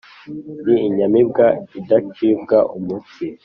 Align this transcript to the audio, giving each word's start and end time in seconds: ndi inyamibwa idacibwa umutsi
ndi 0.59 0.75
inyamibwa 0.87 1.45
idacibwa 1.79 2.57
umutsi 2.77 3.25